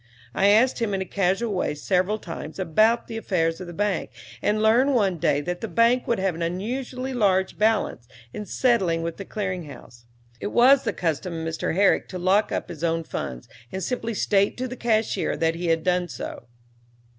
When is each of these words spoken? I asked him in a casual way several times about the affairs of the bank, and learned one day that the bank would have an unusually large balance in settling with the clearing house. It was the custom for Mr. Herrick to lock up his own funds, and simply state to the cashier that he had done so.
I 0.33 0.47
asked 0.47 0.79
him 0.81 0.95
in 0.95 1.01
a 1.03 1.05
casual 1.05 1.53
way 1.53 1.75
several 1.75 2.17
times 2.17 2.57
about 2.57 3.05
the 3.05 3.17
affairs 3.17 3.61
of 3.61 3.67
the 3.67 3.71
bank, 3.73 4.09
and 4.41 4.59
learned 4.63 4.95
one 4.95 5.19
day 5.19 5.41
that 5.41 5.61
the 5.61 5.67
bank 5.67 6.07
would 6.07 6.17
have 6.17 6.33
an 6.33 6.41
unusually 6.41 7.13
large 7.13 7.59
balance 7.59 8.07
in 8.33 8.47
settling 8.47 9.03
with 9.03 9.17
the 9.17 9.25
clearing 9.25 9.65
house. 9.65 10.07
It 10.39 10.47
was 10.51 10.85
the 10.85 10.91
custom 10.93 11.33
for 11.35 11.47
Mr. 11.47 11.75
Herrick 11.75 12.07
to 12.07 12.17
lock 12.17 12.51
up 12.51 12.69
his 12.69 12.83
own 12.83 13.03
funds, 13.03 13.47
and 13.71 13.83
simply 13.83 14.15
state 14.15 14.57
to 14.57 14.67
the 14.67 14.75
cashier 14.75 15.37
that 15.37 15.53
he 15.53 15.67
had 15.67 15.83
done 15.83 16.07
so. 16.07 16.47